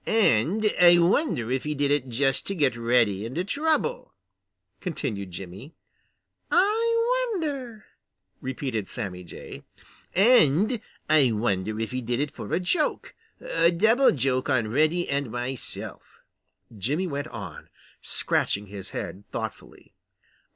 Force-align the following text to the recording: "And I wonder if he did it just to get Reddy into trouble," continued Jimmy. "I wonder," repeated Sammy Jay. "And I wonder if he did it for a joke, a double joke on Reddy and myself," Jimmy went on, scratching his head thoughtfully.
"And 0.07 0.65
I 0.81 0.97
wonder 0.97 1.51
if 1.51 1.63
he 1.63 1.75
did 1.75 1.91
it 1.91 2.09
just 2.09 2.47
to 2.47 2.55
get 2.55 2.75
Reddy 2.75 3.23
into 3.23 3.43
trouble," 3.43 4.15
continued 4.79 5.29
Jimmy. 5.29 5.75
"I 6.49 7.29
wonder," 7.35 7.85
repeated 8.41 8.89
Sammy 8.89 9.23
Jay. 9.23 9.61
"And 10.15 10.81
I 11.07 11.31
wonder 11.33 11.79
if 11.79 11.91
he 11.91 12.01
did 12.01 12.19
it 12.19 12.31
for 12.31 12.51
a 12.51 12.59
joke, 12.59 13.13
a 13.39 13.71
double 13.71 14.09
joke 14.11 14.49
on 14.49 14.69
Reddy 14.69 15.07
and 15.07 15.29
myself," 15.29 16.21
Jimmy 16.75 17.05
went 17.05 17.27
on, 17.27 17.69
scratching 18.01 18.65
his 18.65 18.89
head 18.89 19.23
thoughtfully. 19.31 19.93